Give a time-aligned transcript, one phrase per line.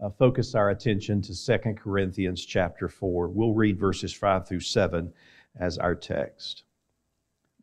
[0.00, 3.28] uh, focus our attention to 2 Corinthians chapter 4.
[3.28, 5.12] We'll read verses 5 through 7
[5.58, 6.64] as our text.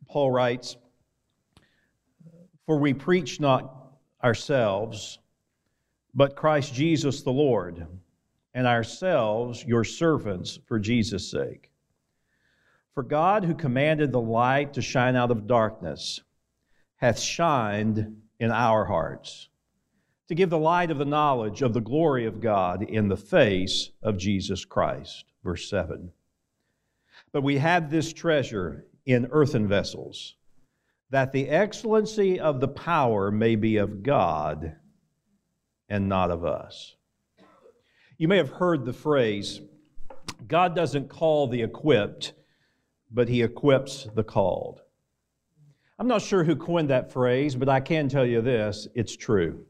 [0.08, 0.76] Paul writes,
[2.66, 5.18] For we preach not ourselves,
[6.14, 7.86] but Christ Jesus the Lord,
[8.54, 11.70] and ourselves your servants for Jesus' sake.
[12.94, 16.20] For God, who commanded the light to shine out of darkness,
[16.96, 19.48] hath shined in our hearts
[20.28, 23.90] to give the light of the knowledge of the glory of God in the face
[24.02, 25.24] of Jesus Christ.
[25.44, 26.10] Verse 7.
[27.32, 30.34] But we have this treasure in earthen vessels,
[31.10, 34.74] that the excellency of the power may be of God
[35.88, 36.96] and not of us.
[38.18, 39.60] You may have heard the phrase
[40.48, 42.32] God doesn't call the equipped,
[43.10, 44.80] but He equips the called.
[45.98, 49.64] I'm not sure who coined that phrase, but I can tell you this it's true.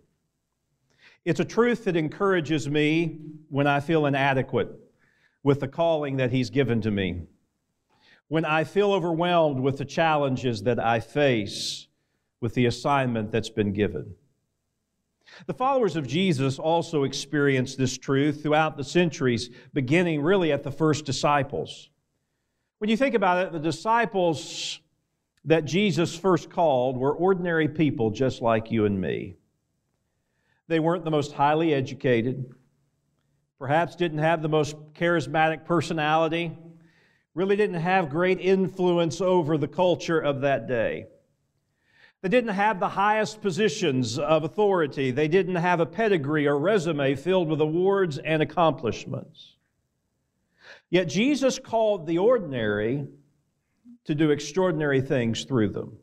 [1.27, 4.71] It's a truth that encourages me when I feel inadequate
[5.43, 7.25] with the calling that He's given to me.
[8.29, 11.89] When I feel overwhelmed with the challenges that I face
[12.41, 14.15] with the assignment that's been given.
[15.49, 20.71] The followers of Jesus also experienced this truth throughout the centuries, beginning really at the
[20.71, 21.91] first disciples.
[22.79, 24.79] When you think about it, the disciples
[25.45, 29.35] that Jesus first called were ordinary people just like you and me.
[30.69, 32.53] They weren't the most highly educated,
[33.59, 36.57] perhaps didn't have the most charismatic personality,
[37.35, 41.07] really didn't have great influence over the culture of that day.
[42.23, 45.11] They didn't have the highest positions of authority.
[45.11, 49.57] They didn't have a pedigree or resume filled with awards and accomplishments.
[50.91, 53.07] Yet Jesus called the ordinary
[54.07, 55.99] to do extraordinary things through them.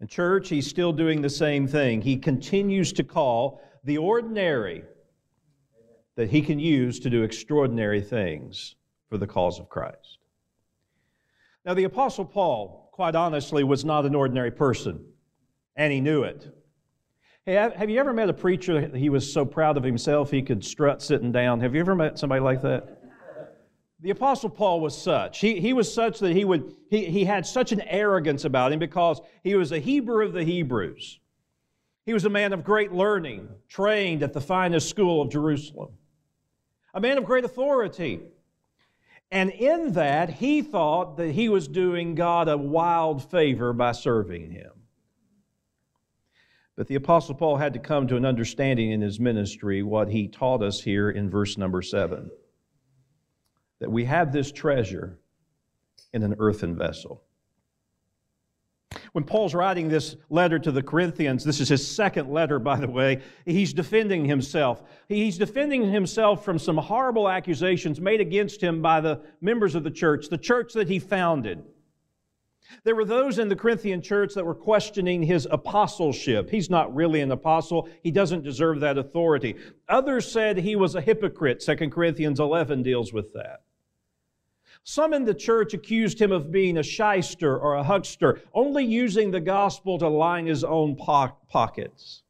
[0.00, 2.02] In church, he's still doing the same thing.
[2.02, 4.84] He continues to call the ordinary
[6.16, 8.76] that he can use to do extraordinary things
[9.08, 10.18] for the cause of Christ.
[11.64, 15.04] Now, the Apostle Paul, quite honestly, was not an ordinary person,
[15.76, 16.52] and he knew it.
[17.44, 20.42] Hey, have you ever met a preacher that he was so proud of himself he
[20.42, 21.60] could strut sitting down?
[21.60, 23.02] Have you ever met somebody like that?
[24.00, 25.40] The Apostle Paul was such.
[25.40, 28.78] He, he was such that he, would, he, he had such an arrogance about him
[28.78, 31.18] because he was a Hebrew of the Hebrews.
[32.04, 35.92] He was a man of great learning, trained at the finest school of Jerusalem,
[36.94, 38.20] a man of great authority.
[39.32, 44.52] And in that, he thought that he was doing God a wild favor by serving
[44.52, 44.70] him.
[46.76, 50.28] But the Apostle Paul had to come to an understanding in his ministry what he
[50.28, 52.30] taught us here in verse number seven
[53.78, 55.18] that we have this treasure
[56.12, 57.22] in an earthen vessel.
[59.12, 62.88] When Paul's writing this letter to the Corinthians, this is his second letter, by the
[62.88, 64.82] way, he's defending himself.
[65.08, 69.90] He's defending himself from some horrible accusations made against him by the members of the
[69.90, 71.62] church, the church that he founded.
[72.84, 76.50] There were those in the Corinthian church that were questioning his apostleship.
[76.50, 77.88] He's not really an apostle.
[78.02, 79.56] He doesn't deserve that authority.
[79.88, 81.60] Others said he was a hypocrite.
[81.60, 83.62] 2 Corinthians 11 deals with that.
[84.84, 89.32] Some in the church accused him of being a shyster or a huckster, only using
[89.32, 92.22] the gospel to line his own pockets.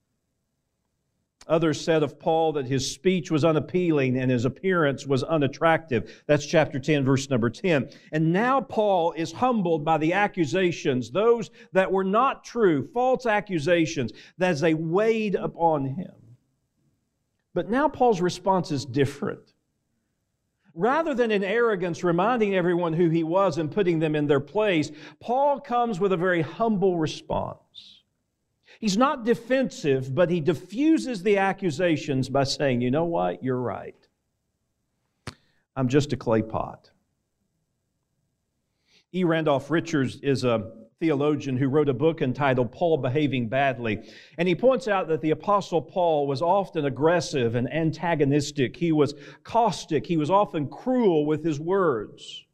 [1.48, 6.22] Others said of Paul that his speech was unappealing and his appearance was unattractive.
[6.26, 7.90] That's chapter 10, verse number 10.
[8.12, 14.12] And now Paul is humbled by the accusations, those that were not true, false accusations,
[14.40, 16.12] as they weighed upon him.
[17.54, 19.54] But now Paul's response is different
[20.76, 24.92] rather than in arrogance reminding everyone who he was and putting them in their place,
[25.20, 27.95] Paul comes with a very humble response.
[28.80, 33.42] He's not defensive, but he diffuses the accusations by saying, You know what?
[33.42, 33.96] You're right.
[35.74, 36.90] I'm just a clay pot.
[39.12, 39.24] E.
[39.24, 44.08] Randolph Richards is a theologian who wrote a book entitled Paul Behaving Badly.
[44.38, 48.76] And he points out that the Apostle Paul was often aggressive and antagonistic.
[48.76, 49.14] He was
[49.44, 50.06] caustic.
[50.06, 52.45] He was often cruel with his words.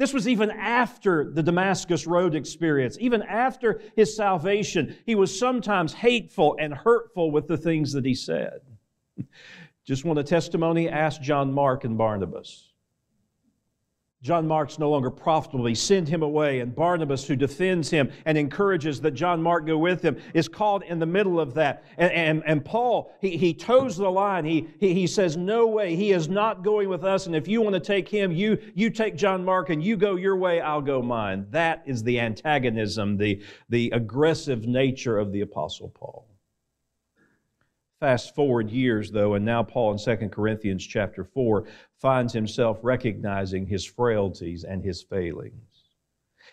[0.00, 2.96] This was even after the Damascus Road experience.
[3.00, 8.14] Even after his salvation, he was sometimes hateful and hurtful with the things that he
[8.14, 8.60] said.
[9.84, 10.88] Just want a testimony?
[10.88, 12.69] Ask John Mark and Barnabas.
[14.22, 15.64] John Mark's no longer profitable.
[15.64, 19.78] He send him away, and Barnabas, who defends him and encourages that John Mark go
[19.78, 21.84] with him, is caught in the middle of that.
[21.96, 24.44] And, and, and Paul, he, he toes the line.
[24.44, 27.26] He, he, he says, No way, he is not going with us.
[27.26, 30.16] And if you want to take him, you, you take John Mark and you go
[30.16, 31.46] your way, I'll go mine.
[31.50, 36.29] That is the antagonism, the, the aggressive nature of the Apostle Paul.
[38.00, 41.66] Fast forward years, though, and now Paul in 2 Corinthians chapter 4
[41.98, 45.54] finds himself recognizing his frailties and his failings.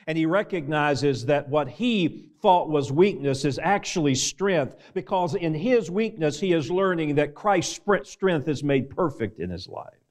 [0.08, 5.90] And he recognizes that what he thought was weakness is actually strength, because in his
[5.90, 10.07] weakness, he is learning that Christ's strength is made perfect in his life.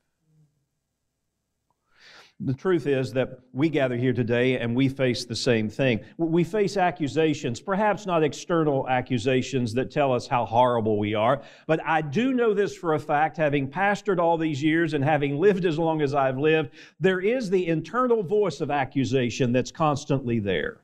[2.41, 6.01] The truth is that we gather here today and we face the same thing.
[6.19, 11.81] We face accusations, perhaps not external accusations that tell us how horrible we are, but
[11.83, 15.65] I do know this for a fact, having pastored all these years and having lived
[15.65, 20.81] as long as I've lived, there is the internal voice of accusation that's constantly there.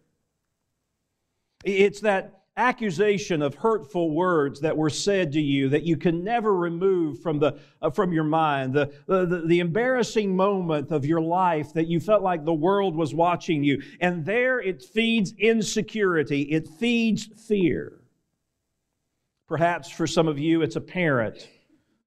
[1.64, 6.54] It's that accusation of hurtful words that were said to you that you can never
[6.54, 11.72] remove from, the, uh, from your mind, the, the, the embarrassing moment of your life
[11.72, 13.82] that you felt like the world was watching you.
[14.00, 18.00] And there it feeds insecurity, it feeds fear.
[19.48, 21.48] Perhaps for some of you, it's a parent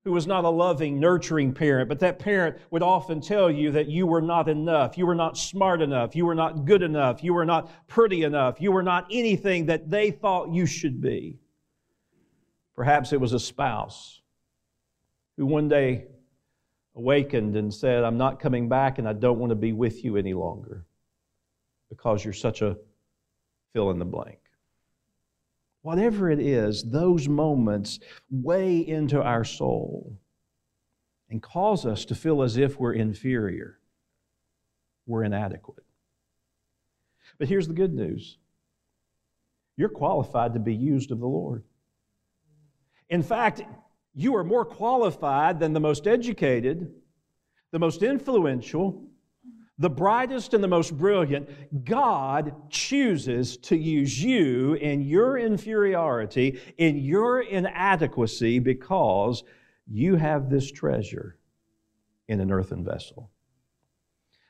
[0.06, 3.88] who was not a loving, nurturing parent, but that parent would often tell you that
[3.88, 7.34] you were not enough, you were not smart enough, you were not good enough, you
[7.34, 11.40] were not pretty enough, you were not anything that they thought you should be.
[12.76, 14.22] Perhaps it was a spouse
[15.38, 16.06] who one day
[16.96, 20.18] awakened and said, I'm not coming back and I don't want to be with you
[20.18, 20.86] any longer
[21.90, 22.78] because you're such a
[23.74, 24.38] fill in the blank.
[25.86, 28.00] Whatever it is, those moments
[28.32, 30.18] weigh into our soul
[31.30, 33.78] and cause us to feel as if we're inferior,
[35.06, 35.86] we're inadequate.
[37.38, 38.40] But here's the good news
[39.78, 41.64] you're qualified to be used of the Lord.
[43.10, 43.62] In fact,
[44.16, 46.92] you are more qualified than the most educated,
[47.70, 49.06] the most influential,
[49.78, 51.50] the brightest and the most brilliant,
[51.86, 59.44] God chooses to use you in your inferiority, in your inadequacy, because
[59.88, 61.38] you have this treasure
[62.28, 63.32] in an earthen vessel.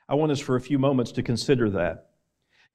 [0.08, 2.10] I want us for a few moments to consider that.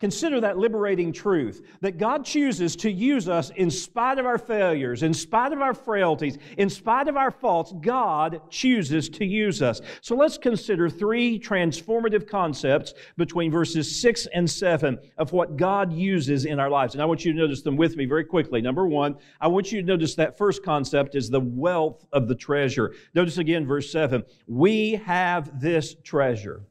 [0.01, 5.03] Consider that liberating truth that God chooses to use us in spite of our failures,
[5.03, 7.71] in spite of our frailties, in spite of our faults.
[7.81, 9.79] God chooses to use us.
[10.01, 16.45] So let's consider three transformative concepts between verses 6 and 7 of what God uses
[16.45, 16.95] in our lives.
[16.95, 18.59] And I want you to notice them with me very quickly.
[18.59, 22.33] Number one, I want you to notice that first concept is the wealth of the
[22.33, 22.95] treasure.
[23.13, 26.63] Notice again, verse 7 we have this treasure.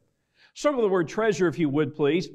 [0.54, 2.28] Circle the word treasure, if you would, please.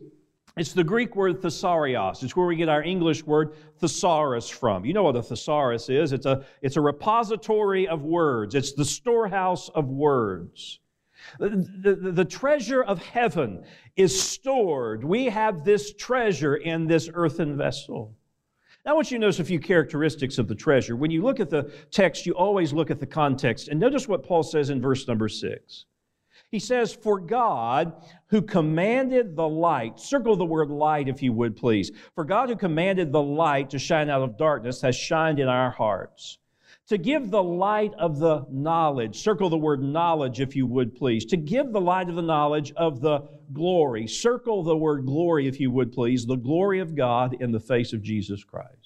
[0.57, 2.23] It's the Greek word thesauros.
[2.23, 4.85] It's where we get our English word thesaurus from.
[4.85, 6.13] You know what a thesaurus is?
[6.13, 10.79] It's a, it's a repository of words, it's the storehouse of words.
[11.39, 13.63] The, the, the, treasure of heaven
[13.95, 15.03] is stored.
[15.03, 18.15] We have this treasure in this earthen vessel.
[18.85, 20.95] Now, I want you to notice a few characteristics of the treasure.
[20.95, 23.69] When you look at the text, you always look at the context.
[23.69, 25.85] And notice what Paul says in verse number six.
[26.51, 27.93] He says, For God
[28.27, 31.91] who commanded the light, circle the word light if you would please.
[32.13, 35.71] For God who commanded the light to shine out of darkness has shined in our
[35.71, 36.37] hearts.
[36.89, 41.25] To give the light of the knowledge, circle the word knowledge if you would please.
[41.25, 43.21] To give the light of the knowledge of the
[43.53, 47.59] glory, circle the word glory if you would please, the glory of God in the
[47.59, 48.84] face of Jesus Christ.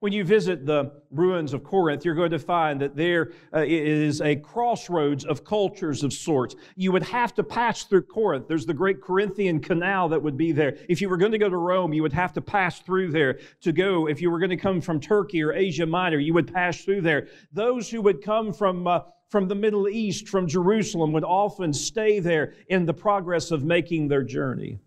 [0.00, 4.20] When you visit the ruins of Corinth, you're going to find that there uh, is
[4.20, 6.54] a crossroads of cultures of sorts.
[6.76, 8.48] You would have to pass through Corinth.
[8.48, 10.76] There's the great Corinthian canal that would be there.
[10.88, 13.38] If you were going to go to Rome, you would have to pass through there
[13.62, 14.08] to go.
[14.08, 17.02] If you were going to come from Turkey or Asia Minor, you would pass through
[17.02, 17.28] there.
[17.52, 22.18] Those who would come from uh, from the Middle East, from Jerusalem, would often stay
[22.18, 24.78] there in the progress of making their journey.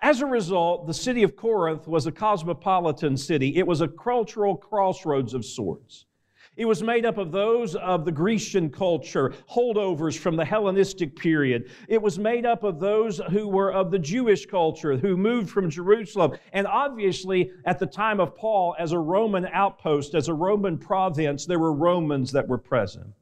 [0.00, 3.56] As a result, the city of Corinth was a cosmopolitan city.
[3.56, 6.06] It was a cultural crossroads of sorts.
[6.54, 11.70] It was made up of those of the Grecian culture, holdovers from the Hellenistic period.
[11.88, 15.70] It was made up of those who were of the Jewish culture, who moved from
[15.70, 16.36] Jerusalem.
[16.52, 21.46] And obviously, at the time of Paul, as a Roman outpost, as a Roman province,
[21.46, 23.14] there were Romans that were present.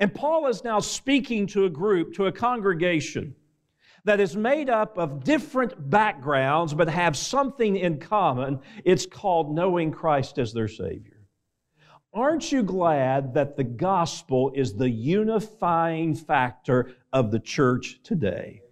[0.00, 3.36] And Paul is now speaking to a group, to a congregation
[4.04, 8.60] that is made up of different backgrounds but have something in common.
[8.84, 11.20] It's called knowing Christ as their Savior.
[12.12, 18.62] Aren't you glad that the gospel is the unifying factor of the church today?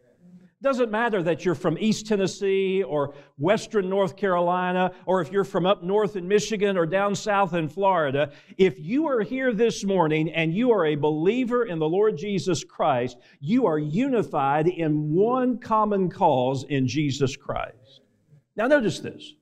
[0.61, 5.67] Doesn't matter that you're from East Tennessee or Western North Carolina, or if you're from
[5.67, 8.33] up north in Michigan or down south in Florida.
[8.57, 12.65] If you are here this morning and you are a believer in the Lord Jesus
[12.65, 18.00] Christ, you are unified in one common cause in Jesus Christ.
[18.57, 19.35] Now, notice this.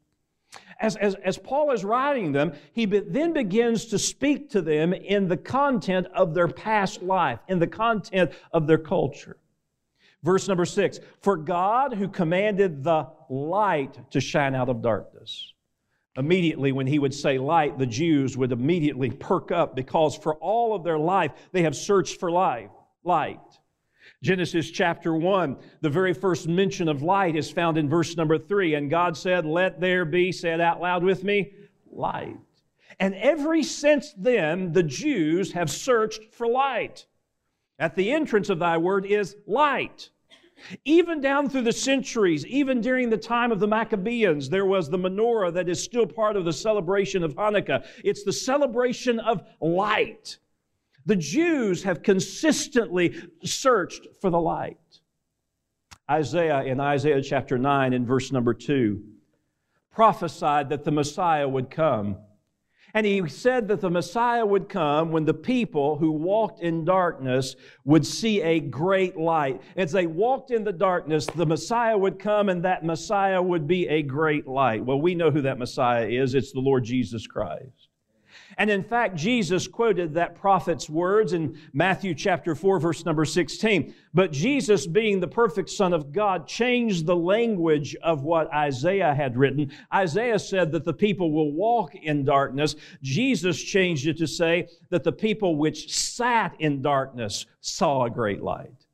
[0.79, 4.93] As, as, as Paul is writing them, he be, then begins to speak to them
[4.93, 9.39] in the content of their past life, in the content of their culture.
[10.27, 15.55] Verse number six For God, who commanded the light to shine out of darkness.
[16.17, 20.75] Immediately, when he would say light, the Jews would immediately perk up because for all
[20.75, 22.71] of their life they have searched for life,
[23.05, 23.39] light.
[24.21, 28.75] Genesis chapter 1, the very first mention of light is found in verse number 3.
[28.75, 31.53] And God said, Let there be, say it out loud with me,
[31.89, 32.37] light.
[32.99, 37.07] And ever since then, the Jews have searched for light.
[37.79, 40.11] At the entrance of thy word is light.
[40.85, 44.99] Even down through the centuries, even during the time of the Maccabees, there was the
[44.99, 47.85] menorah that is still part of the celebration of Hanukkah.
[48.03, 50.39] It's the celebration of light.
[51.05, 54.79] The Jews have consistently searched for the light.
[56.11, 59.03] Isaiah, in Isaiah chapter 9, in verse number 2,
[59.93, 62.19] prophesied that the Messiah would come
[62.97, 67.55] and he said that the Messiah would come when the people who walked in darkness
[67.85, 69.61] would see a great light.
[69.77, 73.87] As they walked in the darkness, the Messiah would come and that Messiah would be
[73.87, 74.83] a great light.
[74.83, 76.35] Well, we know who that Messiah is.
[76.35, 77.86] It's the Lord Jesus Christ.
[78.59, 83.95] And in fact, Jesus quoted that prophet's words in Matthew chapter 4, verse number 16.
[84.15, 89.37] But Jesus, being the perfect Son of God, changed the language of what Isaiah had
[89.37, 89.71] written.
[89.93, 92.77] Isaiah said that the people will walk in darkness.
[93.03, 98.43] Jesus changed it to say that the people which sat in darkness saw a great
[98.43, 98.86] light.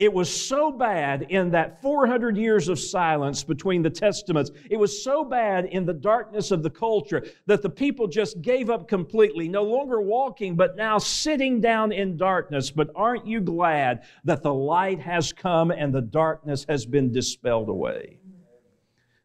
[0.00, 4.50] It was so bad in that 400 years of silence between the testaments.
[4.70, 8.70] It was so bad in the darkness of the culture that the people just gave
[8.70, 12.70] up completely, no longer walking, but now sitting down in darkness.
[12.70, 17.68] But aren't you glad that the light has come and the darkness has been dispelled
[17.68, 18.20] away?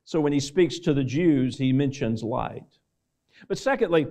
[0.04, 2.80] So when he speaks to the Jews, he mentions light.
[3.48, 4.08] But secondly,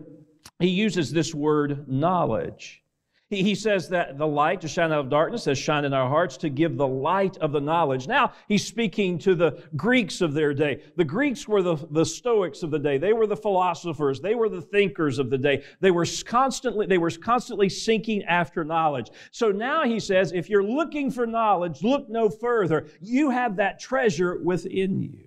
[0.60, 2.83] he uses this word knowledge.
[3.30, 6.36] He, says that the light to shine out of darkness has shined in our hearts
[6.36, 8.06] to give the light of the knowledge.
[8.06, 10.82] Now he's speaking to the Greeks of their day.
[10.96, 12.98] The Greeks were the, the Stoics of the day.
[12.98, 14.20] They were the philosophers.
[14.20, 15.64] They were the thinkers of the day.
[15.80, 19.10] They were constantly, they were constantly seeking after knowledge.
[19.30, 22.88] So now he says, if you're looking for knowledge, look no further.
[23.00, 25.26] You have that treasure within you.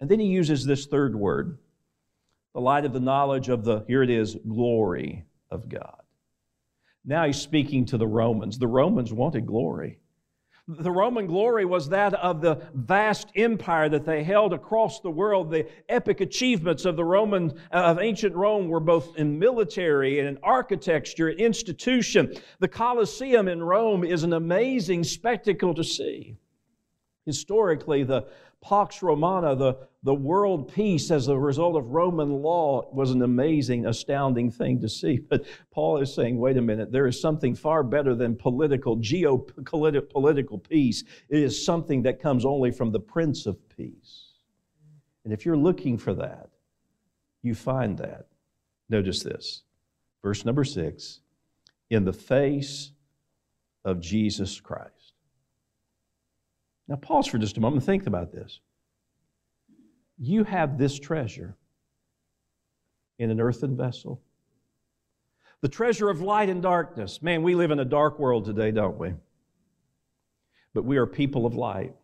[0.00, 1.58] And then he uses this third word,
[2.54, 6.02] the light of the knowledge of the, here it is, glory of God.
[7.06, 8.58] Now he's speaking to the Romans.
[8.58, 10.00] The Romans wanted glory.
[10.68, 15.48] The Roman glory was that of the vast empire that they held across the world.
[15.48, 20.26] The epic achievements of the Roman, uh, of ancient Rome were both in military and
[20.26, 22.34] in architecture, and institution.
[22.58, 26.36] The Colosseum in Rome is an amazing spectacle to see.
[27.26, 28.26] Historically, the
[28.62, 33.86] Pax Romana, the, the world peace as a result of Roman law, was an amazing,
[33.86, 35.18] astounding thing to see.
[35.18, 40.68] But Paul is saying, wait a minute, there is something far better than political, geopolitical
[40.68, 41.04] peace.
[41.28, 44.32] It is something that comes only from the Prince of Peace.
[45.24, 46.50] And if you're looking for that,
[47.42, 48.26] you find that.
[48.88, 49.62] Notice this.
[50.22, 51.20] Verse number six
[51.90, 52.90] in the face
[53.84, 54.95] of Jesus Christ.
[56.88, 58.60] Now, pause for just a moment and think about this.
[60.18, 61.56] You have this treasure
[63.18, 64.22] in an earthen vessel.
[65.62, 67.22] The treasure of light and darkness.
[67.22, 69.14] Man, we live in a dark world today, don't we?
[70.74, 71.94] But we are people of light.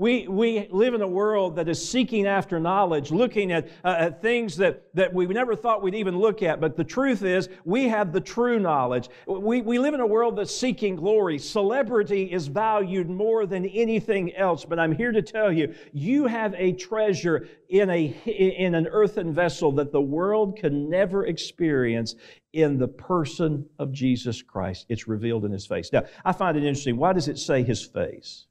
[0.00, 4.22] We, we live in a world that is seeking after knowledge, looking at, uh, at
[4.22, 6.58] things that, that we never thought we'd even look at.
[6.58, 9.10] But the truth is, we have the true knowledge.
[9.26, 11.38] We, we live in a world that's seeking glory.
[11.38, 14.64] Celebrity is valued more than anything else.
[14.64, 19.34] But I'm here to tell you, you have a treasure in, a, in an earthen
[19.34, 22.14] vessel that the world can never experience
[22.54, 24.86] in the person of Jesus Christ.
[24.88, 25.92] It's revealed in his face.
[25.92, 26.96] Now, I find it interesting.
[26.96, 28.46] Why does it say his face?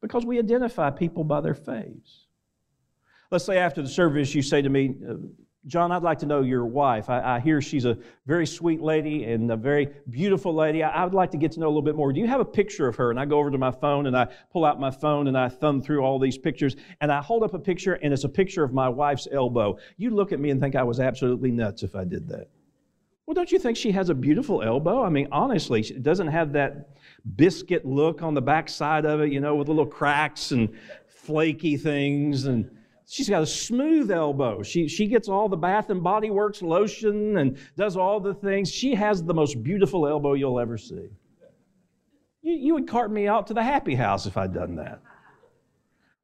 [0.00, 2.26] Because we identify people by their face.
[3.30, 5.14] Let's say after the service you say to me, uh,
[5.66, 7.10] John, I'd like to know your wife.
[7.10, 10.82] I, I, hear she's a very sweet lady and a very beautiful lady.
[10.82, 12.14] I, I, would like to get to know a little bit more.
[12.14, 13.10] Do you have a picture of her?
[13.10, 15.50] And I go over to my phone and I pull out my phone and I
[15.50, 18.64] thumb through all these pictures and I hold up a picture and it's a picture
[18.64, 19.76] of my wife's elbow.
[19.98, 22.48] You look at me and think I was absolutely nuts if I did that.
[23.30, 25.04] Well, don't you think she has a beautiful elbow?
[25.04, 26.88] I mean, honestly, she doesn't have that
[27.36, 30.68] biscuit look on the backside of it, you know, with little cracks and
[31.06, 32.46] flaky things.
[32.46, 32.68] And
[33.06, 34.64] she's got a smooth elbow.
[34.64, 38.68] She, she gets all the Bath and Body Works lotion and does all the things.
[38.68, 41.06] She has the most beautiful elbow you'll ever see.
[42.42, 45.00] You, you would cart me out to the happy house if I'd done that.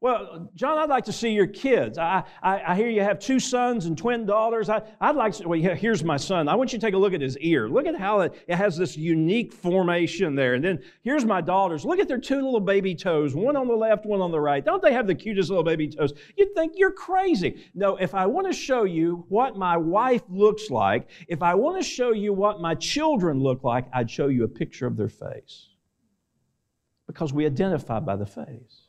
[0.03, 1.97] Well, John, I'd like to see your kids.
[1.97, 4.69] I, I, I, hear you have two sons and twin daughters.
[4.69, 6.49] I, would like to, well, here's my son.
[6.49, 7.67] I want you to take a look at his ear.
[7.67, 10.53] Look at how it, it has this unique formation there.
[10.53, 11.87] And then here's my daughters.
[11.87, 14.63] Look at their two little baby toes, one on the left, one on the right.
[14.63, 16.13] Don't they have the cutest little baby toes?
[16.37, 17.65] You'd think you're crazy.
[17.75, 21.83] No, if I want to show you what my wife looks like, if I want
[21.83, 25.09] to show you what my children look like, I'd show you a picture of their
[25.09, 25.69] face.
[27.07, 28.86] Because we identify by the face.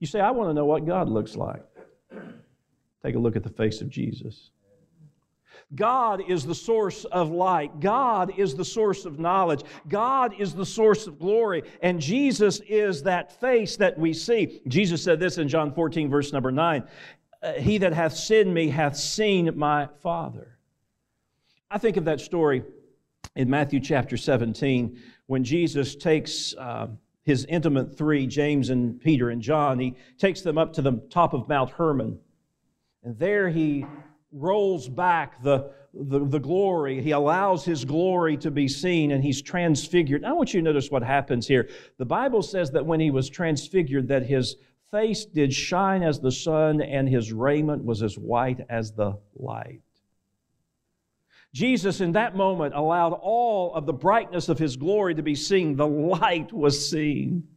[0.00, 1.64] You say, I want to know what God looks like.
[3.02, 4.50] Take a look at the face of Jesus.
[5.74, 7.80] God is the source of light.
[7.80, 9.62] God is the source of knowledge.
[9.88, 11.62] God is the source of glory.
[11.82, 14.62] And Jesus is that face that we see.
[14.68, 16.84] Jesus said this in John 14, verse number 9
[17.42, 20.58] uh, He that hath seen me hath seen my Father.
[21.70, 22.64] I think of that story
[23.36, 26.54] in Matthew chapter 17 when Jesus takes.
[26.54, 26.88] Uh,
[27.28, 31.34] his intimate three, James and Peter and John, he takes them up to the top
[31.34, 32.18] of Mount Hermon.
[33.04, 33.84] And there he
[34.32, 37.02] rolls back the, the, the, glory.
[37.02, 40.24] He allows his glory to be seen and he's transfigured.
[40.24, 41.68] I want you to notice what happens here.
[41.98, 44.56] The Bible says that when he was transfigured, that his
[44.90, 49.82] face did shine as the sun and his raiment was as white as the light.
[51.54, 55.76] Jesus, in that moment, allowed all of the brightness of his glory to be seen.
[55.76, 57.48] The light was seen.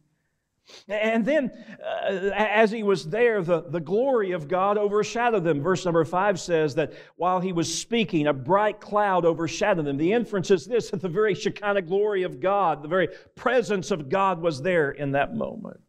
[0.88, 1.50] And then,
[1.84, 5.60] uh, as he was there, the, the glory of God overshadowed them.
[5.60, 9.96] Verse number five says that while he was speaking, a bright cloud overshadowed them.
[9.96, 14.08] The inference is this that the very Shekinah glory of God, the very presence of
[14.08, 15.80] God was there in that moment.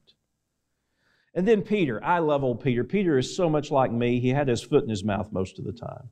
[1.36, 2.03] And then Peter.
[2.03, 2.84] I love old Peter.
[2.84, 5.65] Peter is so much like me, he had his foot in his mouth most of
[5.65, 6.10] the time.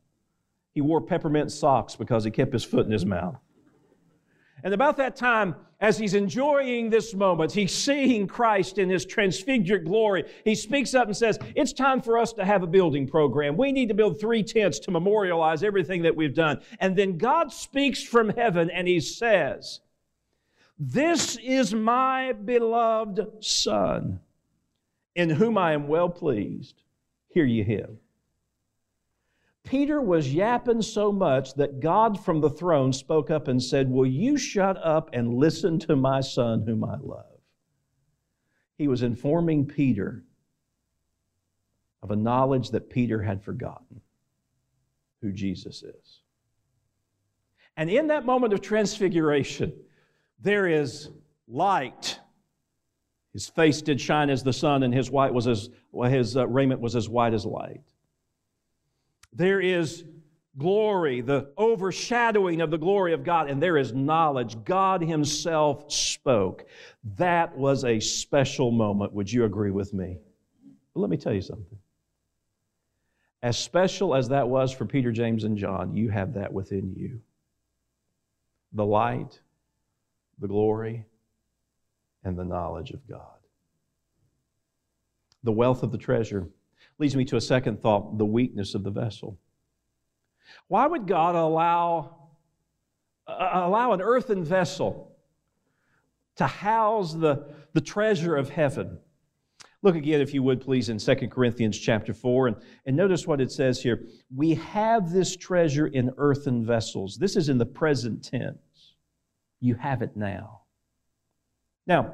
[0.73, 3.37] He wore peppermint socks because he kept his foot in his mouth.
[4.63, 9.85] And about that time, as he's enjoying this moment, he's seeing Christ in his transfigured
[9.85, 10.25] glory.
[10.45, 13.57] He speaks up and says, It's time for us to have a building program.
[13.57, 16.61] We need to build three tents to memorialize everything that we've done.
[16.79, 19.81] And then God speaks from heaven and he says,
[20.77, 24.19] This is my beloved Son,
[25.15, 26.83] in whom I am well pleased.
[27.29, 27.97] Hear ye him.
[29.63, 34.07] Peter was yapping so much that God from the throne spoke up and said, Will
[34.07, 37.25] you shut up and listen to my son whom I love?
[38.77, 40.23] He was informing Peter
[42.01, 44.01] of a knowledge that Peter had forgotten
[45.21, 46.21] who Jesus is.
[47.77, 49.73] And in that moment of transfiguration,
[50.39, 51.09] there is
[51.47, 52.19] light.
[53.33, 55.69] His face did shine as the sun, and his white was as
[56.09, 57.81] his uh, raiment was as white as light.
[59.33, 60.03] There is
[60.57, 64.63] glory, the overshadowing of the glory of God, and there is knowledge.
[64.63, 66.65] God Himself spoke.
[67.17, 69.13] That was a special moment.
[69.13, 70.17] Would you agree with me?
[70.93, 71.77] But let me tell you something.
[73.43, 77.21] As special as that was for Peter, James, and John, you have that within you
[78.73, 79.39] the light,
[80.39, 81.05] the glory,
[82.23, 83.25] and the knowledge of God.
[85.43, 86.47] The wealth of the treasure
[87.01, 89.39] leads me to a second thought the weakness of the vessel.
[90.67, 92.29] Why would God allow,
[93.27, 95.17] uh, allow an earthen vessel
[96.35, 98.99] to house the, the treasure of heaven?
[99.81, 103.41] Look again, if you would, please, in 2 Corinthians chapter 4, and, and notice what
[103.41, 104.05] it says here.
[104.35, 107.17] We have this treasure in earthen vessels.
[107.17, 108.93] This is in the present tense.
[109.59, 110.61] You have it now.
[111.87, 112.13] Now,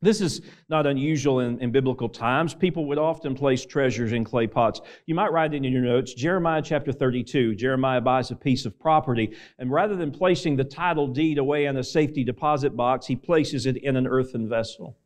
[0.00, 2.54] this is not unusual in, in, biblical times.
[2.54, 4.80] People would often place treasures in clay pots.
[5.06, 7.56] You might write it in your notes Jeremiah chapter 32.
[7.56, 11.76] Jeremiah buys a piece of property, and rather than placing the title deed away in
[11.76, 14.96] a safety deposit box, he places it in an earthen vessel.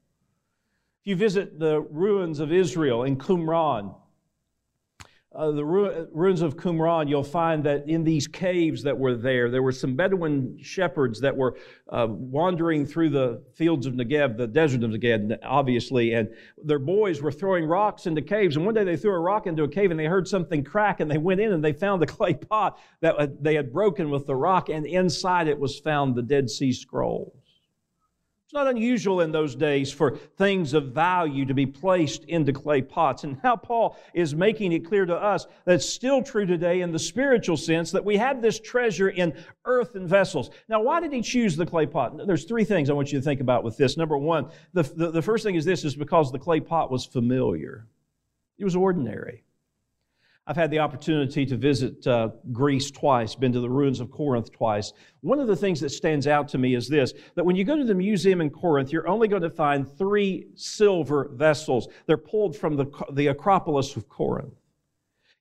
[1.01, 3.95] If you visit the ruins of Israel in Qumran,
[5.35, 9.51] uh, the ru- ruins of Qumran, you'll find that in these caves that were there,
[9.51, 11.57] there were some Bedouin shepherds that were
[11.89, 16.29] uh, wandering through the fields of Negev, the desert of Negev, obviously, and
[16.63, 18.57] their boys were throwing rocks into caves.
[18.57, 21.01] And one day they threw a rock into a cave and they heard something crack,
[21.01, 24.11] and they went in and they found a clay pot that uh, they had broken
[24.11, 27.42] with the rock, and inside it was found the Dead Sea Scrolls.
[28.53, 32.83] It's not unusual in those days for things of value to be placed into clay
[32.83, 33.25] pots.
[33.25, 36.99] And now Paul is making it clear to us that's still true today in the
[36.99, 39.33] spiritual sense that we have this treasure in
[39.65, 40.51] earthen vessels.
[40.69, 42.27] Now, why did he choose the clay pot?
[42.27, 43.97] There's three things I want you to think about with this.
[43.97, 47.07] Number one, the, the, the first thing is this is because the clay pot was
[47.07, 47.87] familiar.
[48.59, 49.45] It was ordinary.
[50.45, 54.51] I've had the opportunity to visit uh, Greece twice, been to the ruins of Corinth
[54.51, 54.93] twice.
[55.21, 57.77] One of the things that stands out to me is this that when you go
[57.77, 61.87] to the museum in Corinth, you're only going to find three silver vessels.
[62.07, 64.55] They're pulled from the, the Acropolis of Corinth.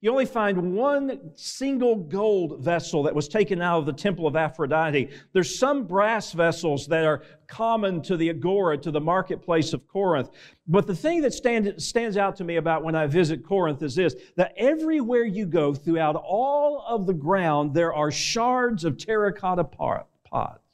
[0.03, 4.35] You only find one single gold vessel that was taken out of the temple of
[4.35, 5.11] Aphrodite.
[5.31, 10.31] There's some brass vessels that are common to the agora, to the marketplace of Corinth.
[10.67, 13.93] But the thing that stand, stands out to me about when I visit Corinth is
[13.93, 19.65] this that everywhere you go throughout all of the ground, there are shards of terracotta
[19.65, 20.70] pots.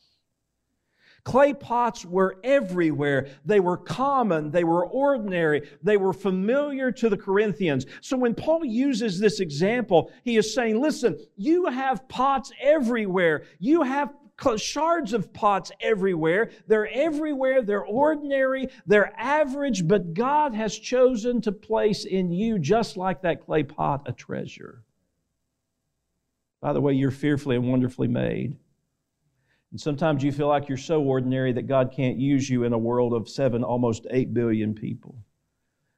[1.27, 3.27] Clay pots were everywhere.
[3.43, 4.49] They were common.
[4.49, 5.69] They were ordinary.
[5.83, 7.85] They were familiar to the Corinthians.
[7.99, 13.43] So when Paul uses this example, he is saying, listen, you have pots everywhere.
[13.59, 14.13] You have
[14.55, 16.49] shards of pots everywhere.
[16.65, 17.61] They're everywhere.
[17.61, 18.69] They're ordinary.
[18.85, 24.03] They're average, but God has chosen to place in you, just like that clay pot,
[24.05, 24.81] a treasure.
[26.61, 28.55] By the way, you're fearfully and wonderfully made.
[29.77, 32.77] And sometimes you feel like you're so ordinary that God can't use you in a
[32.79, 35.13] world of seven, almost eight billion people.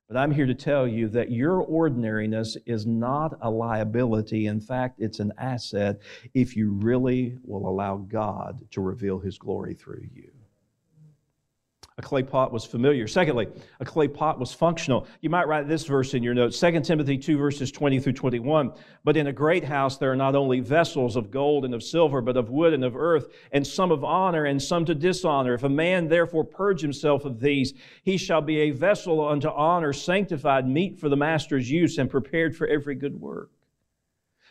[0.10, 4.48] But I'm here to tell you that your ordinariness is not a liability.
[4.48, 6.02] In fact, it's an asset
[6.34, 10.30] if you really will allow God to reveal His glory through you.
[12.00, 13.10] A clay pot was familiar.
[13.10, 13.50] Secondly,
[13.82, 15.06] a clay pot was functional.
[15.20, 18.72] You might write this verse in your notes 2 Timothy 2, verses 20 through 21.
[19.04, 22.22] But in a great house there are not only vessels of gold and of silver,
[22.22, 25.54] but of wood and of earth, and some of honor and some to dishonor.
[25.54, 29.92] If a man therefore purge himself of these, he shall be a vessel unto honor,
[29.92, 33.52] sanctified, meet for the master's use, and prepared for every good work.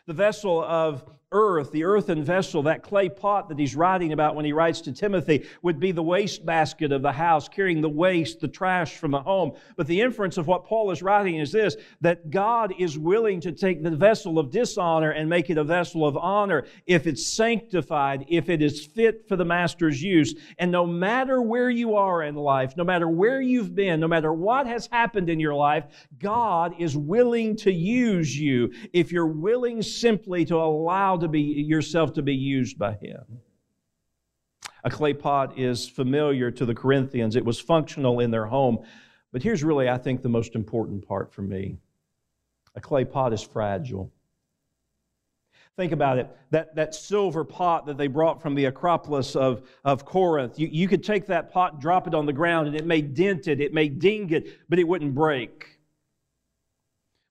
[0.05, 4.45] The vessel of earth, the earthen vessel, that clay pot that he's writing about when
[4.45, 8.41] he writes to Timothy, would be the waste basket of the house, carrying the waste,
[8.41, 9.53] the trash from the home.
[9.77, 13.53] But the inference of what Paul is writing is this that God is willing to
[13.53, 18.25] take the vessel of dishonor and make it a vessel of honor if it's sanctified,
[18.29, 20.35] if it is fit for the master's use.
[20.59, 24.33] And no matter where you are in life, no matter where you've been, no matter
[24.33, 25.85] what has happened in your life,
[26.19, 32.13] God is willing to use you if you're willing simply to allow to be yourself
[32.15, 33.41] to be used by him.
[34.85, 37.37] A clay pot is familiar to the Corinthians.
[37.37, 38.79] It was functional in their home.
[39.33, 41.79] But here's really, I think, the most important part for me.
[42.75, 44.13] A clay pot is fragile.
[45.77, 46.29] Think about it.
[46.51, 50.89] That, that silver pot that they brought from the Acropolis of, of Corinth, you, you
[50.89, 53.73] could take that pot drop it on the ground and it may dent it, it
[53.73, 55.78] may ding it, but it wouldn't break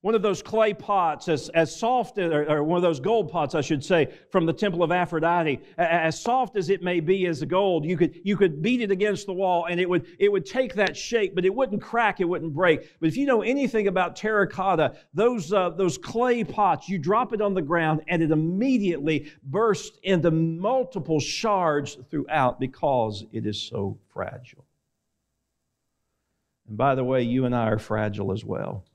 [0.07, 3.55] one of those clay pots, as, as soft, or, or, one of those gold pots,
[3.55, 7.41] I should say, from the temple of Aphrodite, as soft as it may be as
[7.41, 10.31] the gold, you could, you could beat it against the wall and it would, it
[10.31, 12.89] would take that shape, but it wouldn't crack, it wouldn't break.
[13.01, 17.41] But if you know anything about terracotta, those, uh, those clay pots, you drop it
[17.41, 23.97] on the ground and it immediately bursts into multiple shards throughout because it is so
[24.13, 24.63] fragile.
[26.69, 28.85] And by the way, you and I are fragile as well.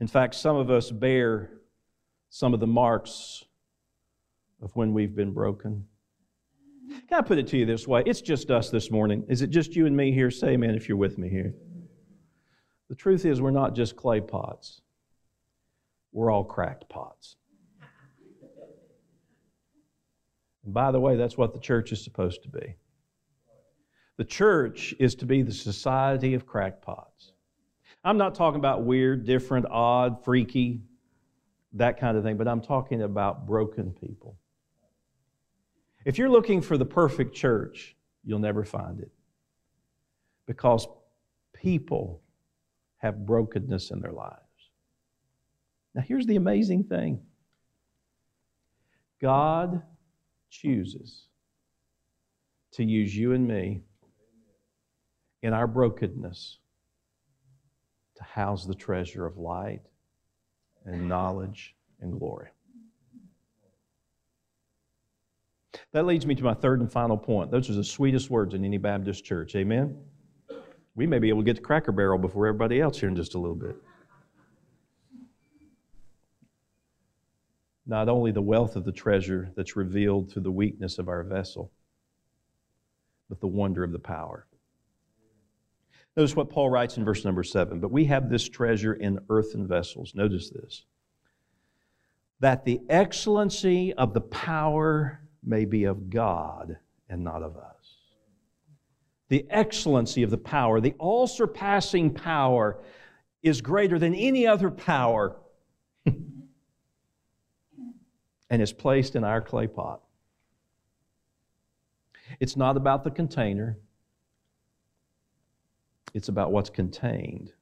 [0.00, 1.50] In fact, some of us bear
[2.28, 3.44] some of the marks
[4.60, 5.86] of when we've been broken.
[7.08, 8.02] Can I put it to you this way?
[8.06, 9.24] It's just us this morning.
[9.28, 10.30] Is it just you and me here?
[10.30, 11.54] Say amen if you're with me here.
[12.88, 14.80] The truth is, we're not just clay pots,
[16.12, 17.36] we're all cracked pots.
[20.64, 22.76] And by the way, that's what the church is supposed to be.
[24.16, 27.33] The church is to be the society of cracked pots.
[28.04, 30.82] I'm not talking about weird, different, odd, freaky,
[31.72, 34.36] that kind of thing, but I'm talking about broken people.
[36.04, 39.10] If you're looking for the perfect church, you'll never find it
[40.46, 40.86] because
[41.54, 42.20] people
[42.98, 44.38] have brokenness in their lives.
[45.94, 47.22] Now, here's the amazing thing
[49.20, 49.82] God
[50.50, 51.28] chooses
[52.72, 53.80] to use you and me
[55.42, 56.58] in our brokenness
[58.16, 59.82] to house the treasure of light
[60.84, 62.48] and knowledge and glory.
[65.92, 67.50] That leads me to my third and final point.
[67.50, 69.54] Those are the sweetest words in any Baptist church.
[69.54, 69.96] Amen?
[70.96, 73.34] We may be able to get to Cracker Barrel before everybody else here in just
[73.34, 73.76] a little bit.
[77.86, 81.70] Not only the wealth of the treasure that's revealed through the weakness of our vessel,
[83.28, 84.46] but the wonder of the power.
[86.16, 87.80] Notice what Paul writes in verse number seven.
[87.80, 90.14] But we have this treasure in earthen vessels.
[90.14, 90.84] Notice this
[92.40, 96.76] that the excellency of the power may be of God
[97.08, 97.96] and not of us.
[99.28, 102.82] The excellency of the power, the all surpassing power,
[103.42, 105.36] is greater than any other power
[106.06, 106.20] and
[108.50, 110.02] is placed in our clay pot.
[112.40, 113.78] It's not about the container,
[116.14, 117.52] it's about what's contained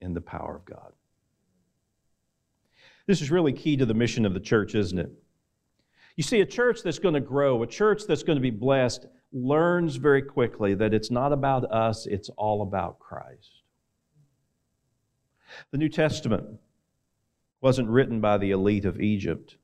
[0.00, 0.92] in the power of God.
[3.06, 5.10] This is really key to the mission of the church, isn't it?
[6.16, 9.06] You see, a church that's going to grow, a church that's going to be blessed,
[9.32, 13.62] learns very quickly that it's not about us, it's all about Christ.
[15.70, 16.44] The New Testament
[17.60, 19.56] wasn't written by the elite of Egypt,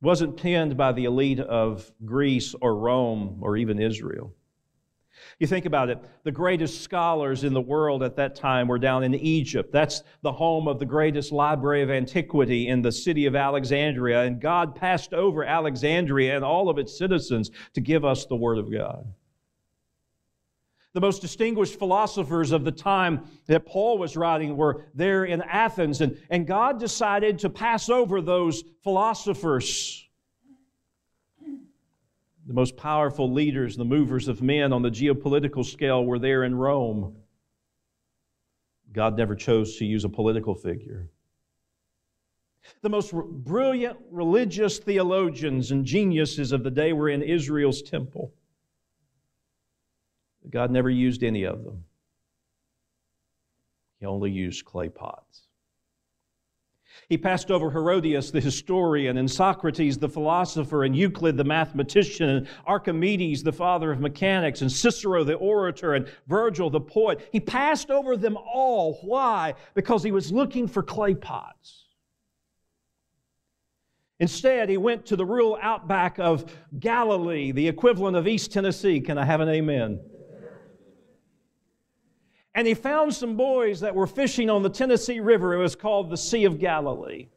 [0.00, 4.34] wasn't penned by the elite of Greece or Rome or even Israel.
[5.38, 9.04] You think about it, the greatest scholars in the world at that time were down
[9.04, 9.72] in Egypt.
[9.72, 14.22] That's the home of the greatest library of antiquity in the city of Alexandria.
[14.22, 18.58] And God passed over Alexandria and all of its citizens to give us the Word
[18.58, 19.06] of God.
[20.94, 26.02] The most distinguished philosophers of the time that Paul was writing were there in Athens,
[26.02, 30.06] and, and God decided to pass over those philosophers
[32.46, 36.54] the most powerful leaders, the movers of men on the geopolitical scale were there in
[36.54, 37.16] Rome.
[38.92, 41.08] God never chose to use a political figure.
[42.82, 48.32] The most brilliant religious theologians and geniuses of the day were in Israel's temple.
[50.50, 51.84] God never used any of them,
[54.00, 55.42] He only used clay pots.
[57.08, 62.48] He passed over Herodotus, the historian, and Socrates, the philosopher, and Euclid, the mathematician, and
[62.66, 67.28] Archimedes, the father of mechanics, and Cicero, the orator, and Virgil, the poet.
[67.32, 68.98] He passed over them all.
[69.02, 69.54] Why?
[69.74, 71.86] Because he was looking for clay pots.
[74.20, 79.00] Instead, he went to the rural outback of Galilee, the equivalent of East Tennessee.
[79.00, 79.98] Can I have an amen?
[82.54, 85.54] And he found some boys that were fishing on the Tennessee River.
[85.54, 87.28] It was called the Sea of Galilee.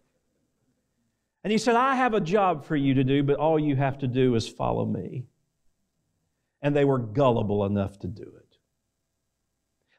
[1.44, 4.00] And he said, I have a job for you to do, but all you have
[4.00, 5.26] to do is follow me.
[6.62, 8.58] And they were gullible enough to do it.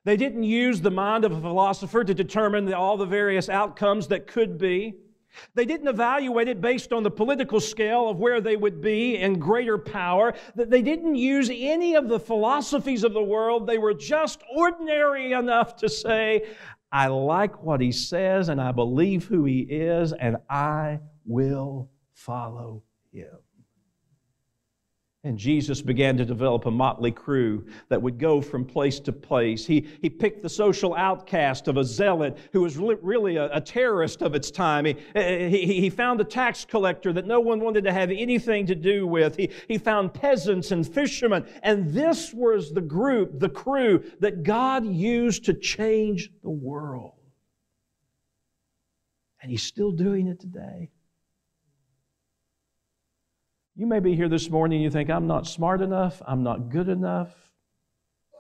[0.05, 4.27] They didn't use the mind of a philosopher to determine all the various outcomes that
[4.27, 4.97] could be.
[5.55, 9.39] They didn't evaluate it based on the political scale of where they would be in
[9.39, 10.35] greater power.
[10.55, 13.67] They didn't use any of the philosophies of the world.
[13.67, 16.47] They were just ordinary enough to say,
[16.93, 22.83] I like what he says and I believe who he is and I will follow
[23.13, 23.46] him.
[25.27, 29.67] And Jesus began to develop a motley crew that would go from place to place.
[29.67, 33.61] He, he picked the social outcast of a zealot who was really, really a, a,
[33.61, 34.85] terrorist of its time.
[34.85, 38.77] He, he, he found a tax collector that no one wanted to have anything to
[38.77, 39.37] do with.
[39.37, 41.45] He, he found peasants and fishermen.
[41.65, 47.15] And this was the group, the crew that God used to change the world.
[49.43, 50.91] And He's still doing it today.
[53.79, 56.71] You may be here this morning and you think, I'm not smart enough, I'm not
[56.71, 57.35] good enough,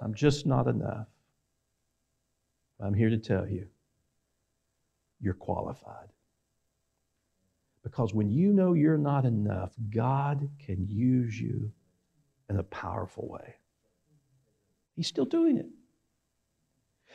[0.01, 1.09] I'm just not enough.
[2.81, 3.66] I'm here to tell you,
[5.20, 6.09] you're qualified.
[7.83, 11.70] Because when you know you're not enough, God can use you
[12.49, 13.57] in a powerful way.
[14.94, 15.66] He's still doing it.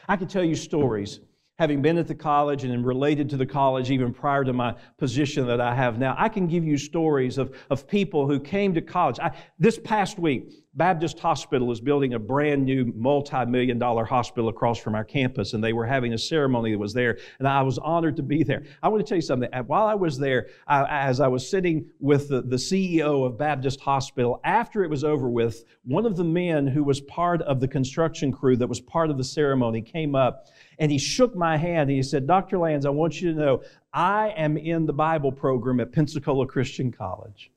[0.07, 1.19] I can tell you stories
[1.60, 5.46] having been at the college and related to the college even prior to my position
[5.48, 8.82] that I have now, I can give you stories of, of people who came to
[8.82, 9.20] college.
[9.20, 14.47] I, this past week, Baptist Hospital is building a brand new multi million dollar hospital
[14.47, 17.62] across from our campus, and they were having a ceremony that was there, and I
[17.62, 18.63] was honored to be there.
[18.81, 19.49] I want to tell you something.
[19.67, 23.81] While I was there, I, as I was sitting with the, the CEO of Baptist
[23.81, 27.67] Hospital, after it was over with, one of the men who was part of the
[27.67, 30.47] construction crew that was part of the ceremony came up
[30.79, 32.57] and he shook my hand and he said, Dr.
[32.57, 36.93] Lands, I want you to know I am in the Bible program at Pensacola Christian
[36.93, 37.51] College.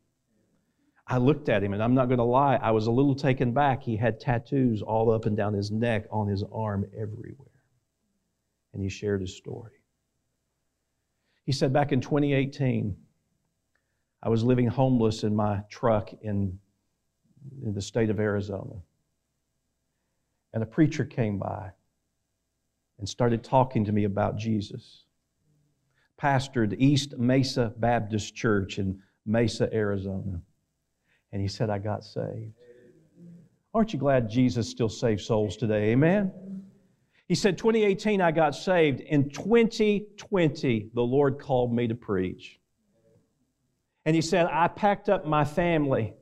[1.06, 3.52] I looked at him, and I'm not going to lie, I was a little taken
[3.52, 3.82] back.
[3.82, 7.48] He had tattoos all up and down his neck, on his arm, everywhere.
[8.72, 9.72] And he shared his story.
[11.44, 12.96] He said, Back in 2018,
[14.22, 16.58] I was living homeless in my truck in,
[17.62, 18.76] in the state of Arizona.
[20.54, 21.72] And a preacher came by
[22.98, 25.04] and started talking to me about Jesus.
[26.18, 30.40] Pastored East Mesa Baptist Church in Mesa, Arizona.
[31.34, 32.52] And he said, I got saved.
[33.74, 35.90] Aren't you glad Jesus still saves souls today?
[35.90, 36.30] Amen?
[37.26, 39.00] He said, 2018, I got saved.
[39.00, 42.60] In 2020, the Lord called me to preach.
[44.06, 46.14] And he said, I packed up my family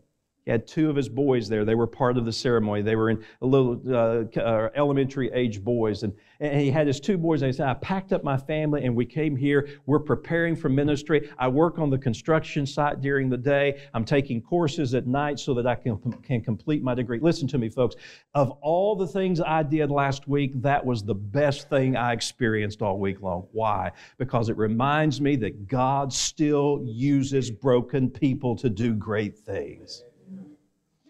[0.44, 1.64] he had two of his boys there.
[1.64, 2.82] They were part of the ceremony.
[2.82, 6.02] They were in a little uh, uh, elementary age boys.
[6.02, 7.42] And, and he had his two boys.
[7.42, 9.68] And he said, I packed up my family and we came here.
[9.86, 11.30] We're preparing for ministry.
[11.38, 13.82] I work on the construction site during the day.
[13.94, 17.20] I'm taking courses at night so that I can, can complete my degree.
[17.20, 17.94] Listen to me, folks.
[18.34, 22.82] Of all the things I did last week, that was the best thing I experienced
[22.82, 23.46] all week long.
[23.52, 23.92] Why?
[24.18, 30.02] Because it reminds me that God still uses broken people to do great things.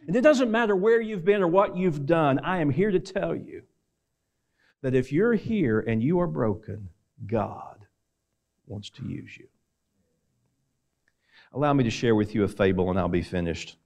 [0.07, 3.01] And it doesn't matter where you've been or what you've done, I am here to
[3.01, 3.63] tell you
[4.83, 6.89] that if you're here and you are broken,
[7.27, 7.87] God
[8.67, 9.47] wants to use you.
[11.53, 13.77] Allow me to share with you a fable and I'll be finished.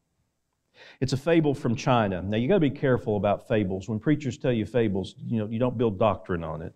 [1.00, 2.22] It's a fable from China.
[2.22, 3.88] Now you got to be careful about fables.
[3.88, 6.74] When preachers tell you fables, you know, you don't build doctrine on it.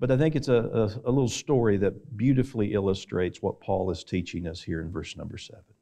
[0.00, 4.02] But I think it's a, a, a little story that beautifully illustrates what Paul is
[4.02, 5.73] teaching us here in verse number seven.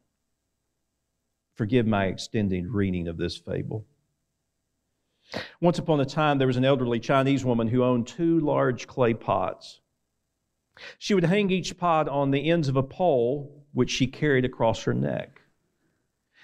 [1.55, 3.87] Forgive my extending reading of this fable.
[5.61, 9.15] Once upon a time, there was an elderly Chinese woman who owned two large clay
[9.15, 9.81] pots.
[10.99, 14.83] She would hang each pot on the ends of a pole, which she carried across
[14.85, 15.41] her neck.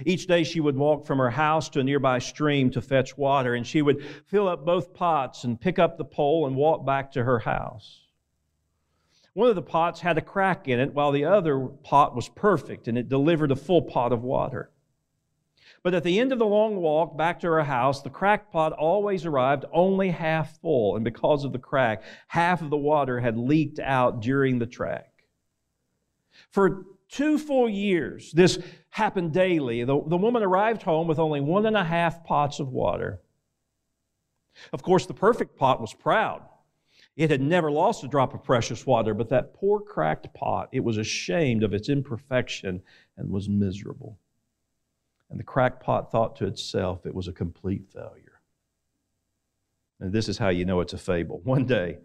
[0.05, 3.55] Each day she would walk from her house to a nearby stream to fetch water,
[3.55, 7.11] and she would fill up both pots and pick up the pole and walk back
[7.13, 8.05] to her house.
[9.33, 12.89] One of the pots had a crack in it, while the other pot was perfect
[12.89, 14.71] and it delivered a full pot of water.
[15.89, 18.75] But at the end of the long walk back to her house, the crack pot
[18.75, 20.97] always arrived only half full.
[20.97, 25.11] And because of the crack, half of the water had leaked out during the trek.
[26.51, 28.59] For two full years, this
[28.91, 29.83] happened daily.
[29.85, 33.23] The, the woman arrived home with only one and a half pots of water.
[34.75, 36.43] Of course, the perfect pot was proud.
[37.17, 40.85] It had never lost a drop of precious water, but that poor cracked pot, it
[40.85, 42.83] was ashamed of its imperfection
[43.17, 44.19] and was miserable.
[45.31, 48.41] And the crackpot thought to itself it was a complete failure.
[50.01, 51.41] And this is how you know it's a fable.
[51.45, 51.99] One day,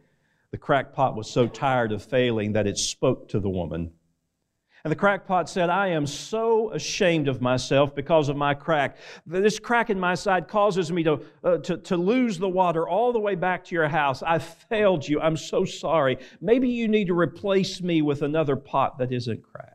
[0.52, 3.92] the crackpot was so tired of failing that it spoke to the woman.
[4.84, 8.98] And the crackpot said, I am so ashamed of myself because of my crack.
[9.26, 13.14] This crack in my side causes me to, uh, to, to lose the water all
[13.14, 14.22] the way back to your house.
[14.22, 15.22] I failed you.
[15.22, 16.18] I'm so sorry.
[16.42, 19.73] Maybe you need to replace me with another pot that isn't cracked.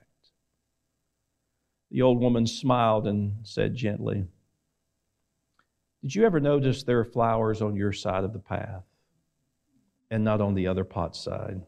[1.90, 4.26] The old woman smiled and said gently,
[6.02, 8.84] Did you ever notice there are flowers on your side of the path
[10.10, 11.62] and not on the other pot side?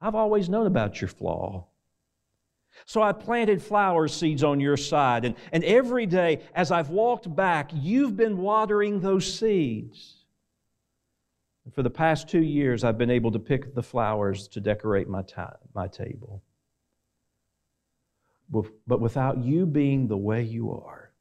[0.00, 1.66] I've always known about your flaw.
[2.86, 7.34] So I planted flower seeds on your side, and, and every day as I've walked
[7.34, 10.24] back, you've been watering those seeds.
[11.64, 15.08] And for the past two years, I've been able to pick the flowers to decorate
[15.08, 16.42] my, ta- my table.
[18.52, 21.12] But without you being the way you are,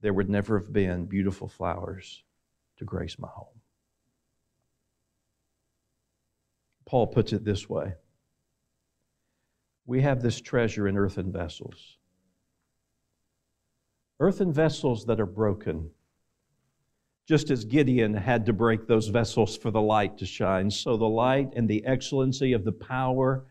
[0.00, 2.22] there would never have been beautiful flowers
[2.76, 3.60] to grace my home.
[6.86, 7.94] Paul puts it this way
[9.86, 11.96] We have this treasure in earthen vessels.
[14.20, 15.90] Earthen vessels that are broken.
[17.26, 21.08] Just as Gideon had to break those vessels for the light to shine, so the
[21.08, 23.46] light and the excellency of the power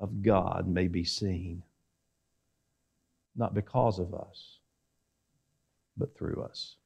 [0.00, 1.62] of God may be seen.
[3.36, 4.58] Not because of us,
[5.96, 6.76] but through us.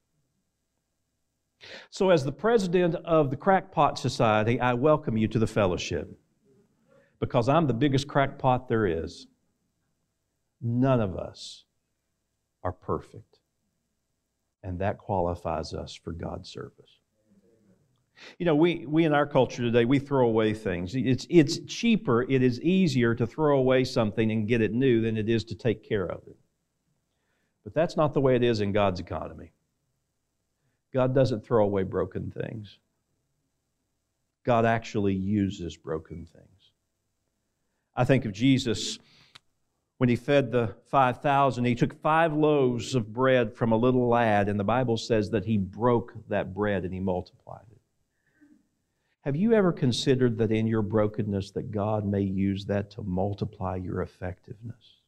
[1.91, 6.09] So, as the president of the Crackpot Society, I welcome you to the fellowship
[7.21, 9.27] because I'm the biggest crackpot there is.
[10.61, 11.65] None of us
[12.63, 13.39] are perfect,
[14.63, 16.98] and that qualifies us for God's service.
[18.39, 20.95] You know, we, we in our culture today, we throw away things.
[20.95, 25.17] It's, it's cheaper, it is easier to throw away something and get it new than
[25.17, 26.37] it is to take care of it.
[27.65, 29.53] But that's not the way it is in God's economy.
[30.93, 32.79] God doesn't throw away broken things,
[34.45, 36.73] God actually uses broken things.
[37.95, 38.99] I think of Jesus
[39.99, 44.49] when he fed the 5,000, he took five loaves of bread from a little lad,
[44.49, 47.67] and the Bible says that he broke that bread and he multiplied.
[49.23, 53.77] Have you ever considered that in your brokenness that God may use that to multiply
[53.77, 55.01] your effectiveness?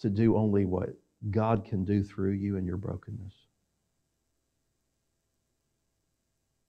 [0.00, 0.90] To do only what
[1.30, 3.34] God can do through you in your brokenness?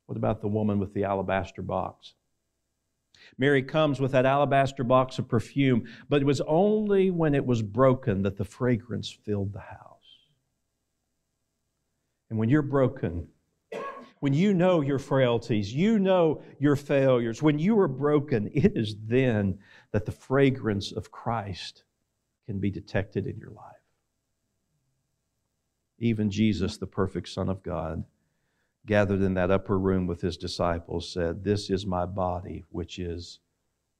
[0.06, 2.14] What about the woman with the alabaster box?
[3.38, 7.62] Mary comes with that alabaster box of perfume, but it was only when it was
[7.62, 9.98] broken that the fragrance filled the house.
[12.30, 13.28] And when you're broken,
[14.20, 18.96] when you know your frailties, you know your failures, when you are broken, it is
[19.06, 19.60] then
[19.92, 21.84] that the fragrance of Christ
[22.46, 23.76] can be detected in your life.
[26.00, 28.04] Even Jesus, the perfect Son of God,
[28.86, 33.40] gathered in that upper room with his disciples, said, This is my body, which is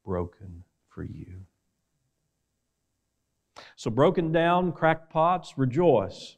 [0.06, 1.46] broken for you.
[3.76, 6.38] So, broken down, cracked pots, rejoice.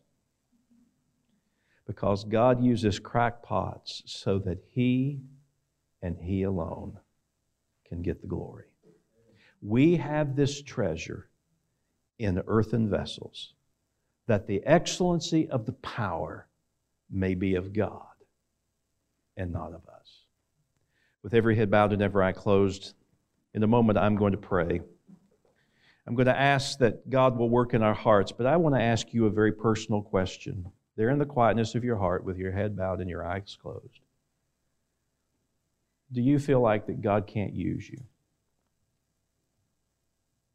[1.89, 5.21] Because God uses crackpots so that He
[6.03, 6.99] and He alone
[7.87, 8.67] can get the glory.
[9.63, 11.29] We have this treasure
[12.19, 13.55] in earthen vessels,
[14.27, 16.47] that the excellency of the power
[17.09, 18.03] may be of God
[19.35, 20.25] and not of us.
[21.23, 22.93] With every head bowed and every eye closed,
[23.55, 24.79] in a moment I'm going to pray.
[26.05, 28.81] I'm going to ask that God will work in our hearts, but I want to
[28.81, 30.71] ask you a very personal question.
[30.99, 34.01] There in the quietness of your heart, with your head bowed and your eyes closed.
[36.11, 38.01] Do you feel like that God can't use you?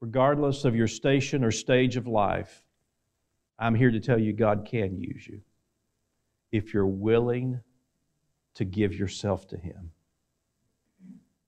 [0.03, 2.62] Regardless of your station or stage of life,
[3.59, 5.40] I'm here to tell you God can use you
[6.53, 7.61] if you're willing
[8.53, 9.92] to give yourself to Him.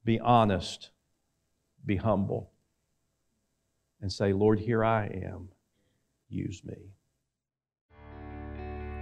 [0.06, 0.88] Be honest,
[1.84, 2.50] be humble,
[4.00, 5.50] and say, Lord, here I am.
[6.30, 6.95] Use me.